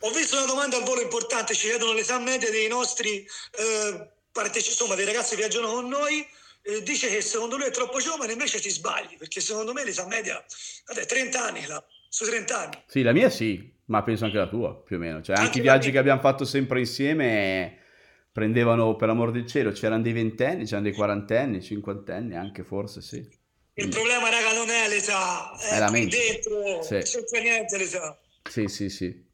[0.02, 4.70] Ho visto una domanda al volo importante, ci chiedono l'età media dei nostri eh, partecipanti,
[4.70, 6.26] insomma, dei ragazzi che viaggiano con noi
[6.68, 10.06] eh, dice che secondo lui è troppo giovane, invece ti sbagli, perché secondo me l'età
[10.06, 12.84] media è 30 anni, là, su 30 anni.
[12.86, 15.22] Sì, la mia sì, ma penso anche la tua, più o meno.
[15.22, 17.80] Cioè, anche, anche i viaggi che abbiamo fatto sempre insieme
[18.34, 23.26] prendevano, per l'amor del cielo, c'erano dei ventenni, c'erano dei quarantenni, cinquantenni, anche forse, sì.
[23.76, 26.18] Il problema, raga, non è l'età, è, è la mente.
[26.18, 26.96] dentro, sì.
[26.96, 28.20] non c'è niente l'età.
[28.44, 29.26] Sì, sì, sì.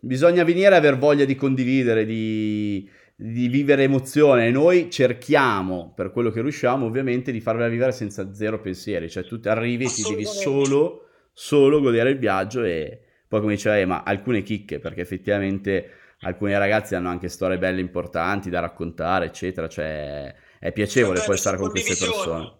[0.00, 2.88] Bisogna venire a aver voglia di condividere, di
[3.20, 4.48] di vivere emozione.
[4.52, 9.10] Noi cerchiamo, per quello che riusciamo, ovviamente, di farvela vivere senza zero pensieri.
[9.10, 13.84] Cioè, tu arrivi e ti devi solo, solo godere il viaggio e poi, come diceva
[13.86, 19.68] ma alcune chicche, perché effettivamente alcuni ragazzi hanno anche storie belle importanti da raccontare, eccetera.
[19.68, 22.52] Cioè, è piacevole poi stare con queste persone.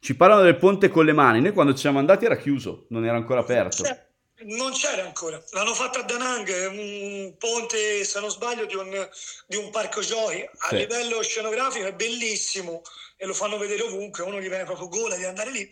[0.00, 1.42] Ci parlano del ponte con le mani.
[1.42, 3.84] Noi quando ci siamo andati era chiuso, non era ancora aperto.
[3.84, 4.08] Certo.
[4.42, 9.08] Non c'era ancora, l'hanno fatta a Danang, un ponte, se non sbaglio, di un,
[9.46, 10.40] di un parco giochi.
[10.42, 10.76] A sì.
[10.76, 12.82] livello scenografico è bellissimo
[13.16, 15.70] e lo fanno vedere ovunque, uno gli viene proprio gola di andare lì.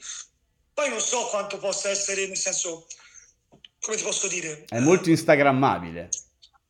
[0.74, 2.86] Poi non so quanto possa essere, nel senso,
[3.80, 4.66] come ti posso dire?
[4.68, 6.10] È molto instagrammabile.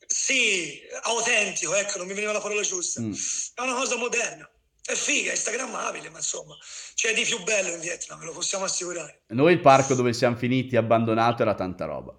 [0.06, 3.00] Sì, autentico, ecco, non mi veniva la parola giusta.
[3.00, 3.12] Mm.
[3.54, 4.48] È una cosa moderna.
[4.88, 6.56] È figa, è instagrammabile, ma insomma,
[6.94, 9.24] c'è di più bello in Vietnam, lo possiamo assicurare.
[9.34, 12.18] Noi il parco dove siamo finiti abbandonato era tanta roba.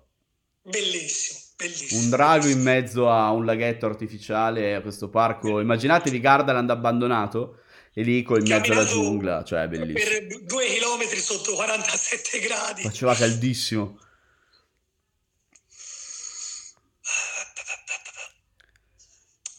[0.62, 2.01] Bellissimo, bellissimo.
[2.01, 5.60] Un drago in mezzo a un laghetto artificiale, a questo parco.
[5.60, 10.27] Immaginatevi Gardaland abbandonato e lì in mezzo alla giungla, cioè bellissimo.
[10.27, 12.82] Per due chilometri sotto 47 gradi.
[12.84, 13.97] Faceva caldissimo.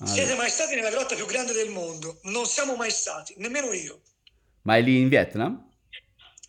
[0.01, 0.15] Allora.
[0.15, 2.21] Siete mai stati nella grotta più grande del mondo?
[2.23, 4.01] Non siamo mai stati, nemmeno io.
[4.63, 5.69] Ma è lì in Vietnam?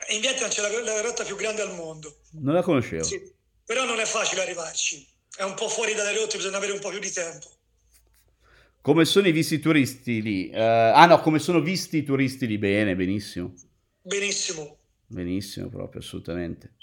[0.10, 2.22] in Vietnam c'è la, la grotta più grande al mondo.
[2.32, 3.04] Non la conoscevo.
[3.04, 3.22] Sì,
[3.66, 5.06] però non è facile arrivarci.
[5.36, 7.48] È un po' fuori dalle rotte, bisogna avere un po' più di tempo.
[8.82, 10.50] Come sono i visti turisti lì?
[10.52, 12.58] Uh, ah no, come sono visti i turisti lì?
[12.58, 13.54] Bene, benissimo.
[14.02, 14.78] Benissimo.
[15.06, 16.74] Benissimo, proprio, assolutamente.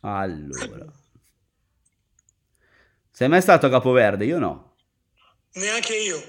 [0.00, 1.04] Allora.
[3.16, 4.26] Sei mai stato a Capoverde?
[4.26, 4.74] Io no.
[5.54, 6.22] Neanche io.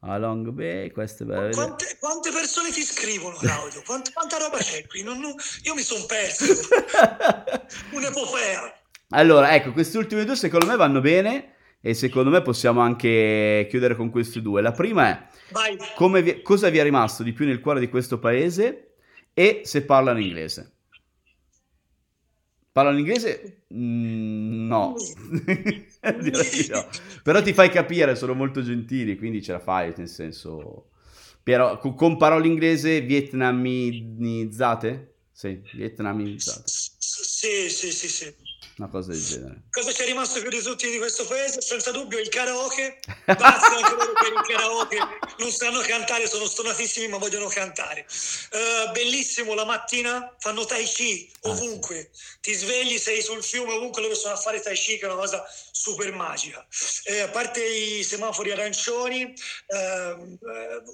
[0.00, 1.54] A Long Bay, questo è bello.
[1.54, 3.80] Quante, quante, persone ti scrivono, Claudio?
[3.86, 5.02] Quanta, quanta roba c'è qui?
[5.02, 6.44] Non, non, io mi sono perso.
[7.96, 8.74] Un'epopea.
[9.12, 13.96] Allora, ecco, queste ultime due secondo me vanno bene e secondo me possiamo anche chiudere
[13.96, 14.60] con queste due.
[14.60, 18.96] La prima è vi, cosa vi è rimasto di più nel cuore di questo paese
[19.32, 20.79] e se parlano inglese.
[22.72, 23.62] Parlano inglese?
[23.74, 24.94] Mm, no.
[26.02, 26.86] no.
[27.22, 30.86] Però ti fai capire, sono molto gentili, quindi ce la fai, nel senso...
[31.42, 35.14] Però con parole inglese vietnamizzate?
[35.32, 36.64] Sì, vietnamizzate.
[36.66, 38.34] Sì, sì, sì, sì
[38.80, 39.62] una cosa del genere.
[39.70, 41.60] Cosa ci è rimasto più di tutti di questo paese?
[41.60, 42.98] Senza dubbio il karaoke.
[43.26, 44.98] Grazie anche loro per il karaoke.
[45.38, 48.06] Non sanno cantare, sono stonatissimi, ma vogliono cantare.
[48.50, 51.98] Uh, bellissimo la mattina, fanno tai chi ovunque.
[51.98, 52.38] Ah, sì.
[52.40, 55.20] Ti svegli, sei sul fiume, ovunque loro sono a fare tai chi, che è una
[55.20, 56.66] cosa super magica.
[57.04, 60.38] Eh, a parte i semafori arancioni, uh,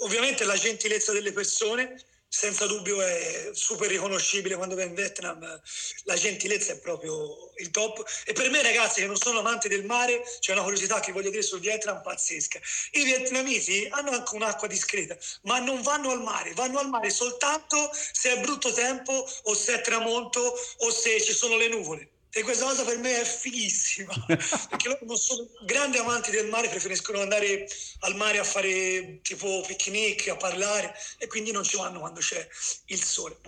[0.00, 1.94] ovviamente la gentilezza delle persone
[2.28, 5.60] senza dubbio è super riconoscibile quando vai in Vietnam,
[6.04, 8.04] la gentilezza è proprio il top.
[8.24, 11.30] E per me, ragazzi, che non sono amanti del mare, c'è una curiosità che voglio
[11.30, 12.60] dire sul Vietnam pazzesca.
[12.92, 17.90] I vietnamiti hanno anche un'acqua discreta, ma non vanno al mare, vanno al mare soltanto
[17.92, 20.40] se è brutto tempo o se è tramonto
[20.78, 22.10] o se ci sono le nuvole.
[22.36, 26.68] E questa cosa per me è fighissima, perché loro non sono grandi amanti del mare,
[26.68, 27.66] preferiscono andare
[28.00, 32.46] al mare a fare tipo picnic, a parlare e quindi non ci vanno quando c'è
[32.88, 33.38] il sole.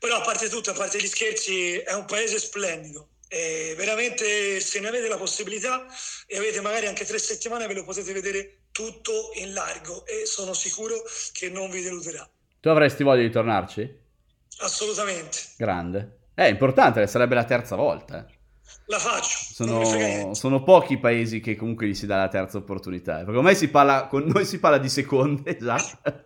[0.00, 3.10] Però a parte tutto, a parte gli scherzi, è un paese splendido.
[3.28, 5.86] E veramente se ne avete la possibilità
[6.26, 10.54] e avete magari anche tre settimane ve lo potete vedere tutto in largo e sono
[10.54, 12.28] sicuro che non vi deluderà.
[12.58, 13.98] Tu avresti voglia di tornarci?
[14.58, 15.38] Assolutamente.
[15.56, 16.22] Grande.
[16.34, 18.26] È importante, sarebbe la terza volta.
[18.26, 18.42] Eh.
[18.86, 19.38] La faccio.
[19.52, 23.18] Sono, sono, pochi paesi che comunque gli si dà la terza opportunità.
[23.18, 25.78] Perché ormai si parla, con noi si parla di seconde, già.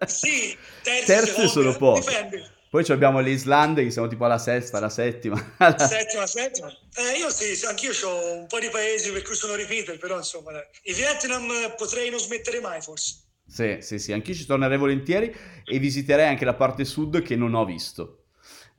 [0.06, 2.00] sì, terze, terze sono poche.
[2.00, 2.56] Dipende.
[2.70, 5.36] Poi abbiamo le Islande che siamo tipo alla sesta, alla settima.
[5.78, 6.68] settima, settima.
[6.68, 10.52] Eh, io sì, anch'io ho un po' di paesi per cui sono repeater, però insomma,
[10.82, 13.22] il Vietnam potrei non smettere mai forse.
[13.46, 17.54] Sì, sì, sì, anch'io ci tornerei volentieri e visiterei anche la parte sud che non
[17.54, 18.17] ho visto.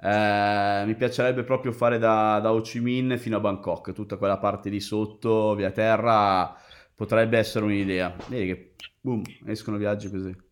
[0.01, 4.37] Eh, mi piacerebbe proprio fare da, da Ho Chi Minh fino a Bangkok, tutta quella
[4.37, 6.55] parte di sotto, via terra,
[6.95, 8.15] potrebbe essere un'idea.
[8.27, 10.48] Vedi che boom, escono viaggi così.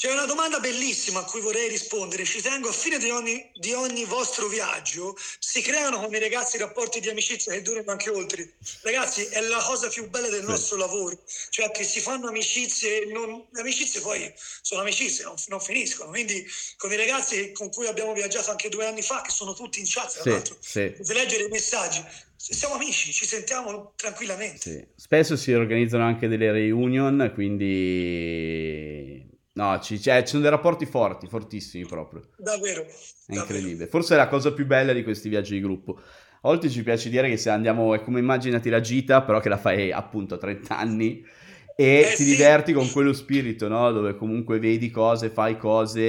[0.00, 2.24] C'è una domanda bellissima a cui vorrei rispondere.
[2.24, 6.56] Ci tengo a fine di ogni, di ogni, vostro viaggio si creano con i ragazzi
[6.56, 8.52] rapporti di amicizia che durano anche oltre.
[8.82, 13.44] Ragazzi, è la cosa più bella del nostro lavoro, cioè che si fanno amicizie, non,
[13.50, 14.32] le amicizie poi
[14.62, 16.10] sono amicizie, non, non, finiscono.
[16.10, 19.80] Quindi con i ragazzi con cui abbiamo viaggiato anche due anni fa, che sono tutti
[19.80, 20.94] in chat, tra sì, l'altro, sì.
[21.12, 22.04] leggere i messaggi,
[22.36, 24.70] siamo amici, ci sentiamo tranquillamente.
[24.70, 24.86] Sì.
[24.94, 29.26] Spesso si organizzano anche delle reunion, quindi
[29.58, 32.22] No, ci, cioè, ci sono dei rapporti forti, fortissimi proprio.
[32.36, 32.86] Davvero.
[33.26, 33.88] È incredibile.
[33.88, 35.98] Forse è la cosa più bella di questi viaggi di gruppo.
[35.98, 39.48] A volte ci piace dire che se andiamo, è come immaginati la gita, però che
[39.48, 41.26] la fai appunto a 30 anni
[41.74, 42.36] e eh, ti sì.
[42.36, 43.90] diverti con quello spirito, no?
[43.90, 46.00] Dove comunque vedi cose, fai cose,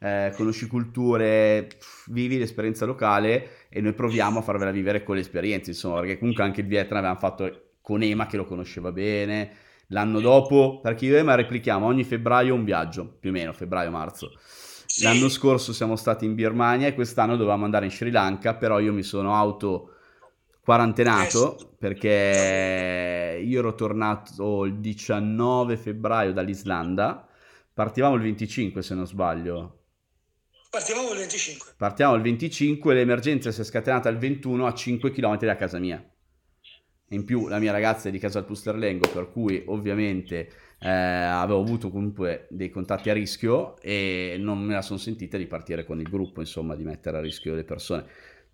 [0.00, 1.68] eh, conosci culture,
[2.06, 6.42] vivi l'esperienza locale e noi proviamo a farvela vivere con le esperienze, insomma, perché comunque
[6.42, 9.50] anche il Vietnam avevamo fatto con Ema che lo conosceva bene,
[9.88, 14.32] L'anno dopo, perché io e Emma replichiamo ogni febbraio un viaggio, più o meno, febbraio-marzo.
[14.86, 15.02] Sì.
[15.04, 18.92] L'anno scorso siamo stati in Birmania e quest'anno dovevamo andare in Sri Lanka, però io
[18.92, 19.90] mi sono auto
[20.60, 27.24] quarantenato perché io ero tornato il 19 febbraio dall'Islanda,
[27.72, 29.82] partivamo il 25 se non sbaglio.
[30.68, 31.74] Partivamo il 25.
[31.76, 35.78] Partiamo il 25 e l'emergenza si è scatenata il 21 a 5 km da casa
[35.78, 36.04] mia.
[37.10, 40.48] In più la mia ragazza è di casa al Pusterlengo, per cui ovviamente
[40.80, 45.46] eh, avevo avuto comunque dei contatti a rischio e non me la sono sentita di
[45.46, 48.04] partire con il gruppo, insomma, di mettere a rischio le persone.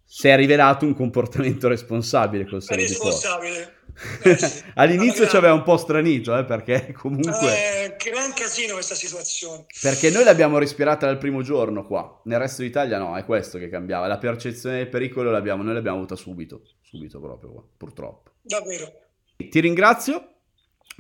[0.05, 3.81] Si è rivelato un comportamento responsabile col È responsabile.
[4.23, 4.39] Eh.
[4.75, 7.85] All'inizio ci aveva un po' stranito, eh, perché comunque...
[7.85, 9.67] Eh, gran casino questa situazione.
[9.83, 13.69] Perché noi l'abbiamo respirata dal primo giorno qua, nel resto d'Italia no, è questo che
[13.69, 14.07] cambiava.
[14.07, 16.63] La percezione del pericolo l'abbiamo, noi l'abbiamo avuta subito,
[16.93, 18.33] subito proprio qua, purtroppo.
[18.43, 18.93] Davvero.
[19.37, 20.35] Ti ringrazio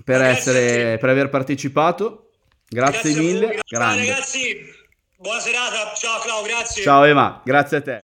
[0.05, 2.31] per, essere, per aver partecipato.
[2.67, 3.59] Grazie, grazie mille.
[3.63, 4.57] Ciao ragazzi,
[5.19, 5.93] buona serata.
[5.95, 6.83] Ciao Clau, grazie.
[6.83, 8.01] Ciao Ema, grazie a te.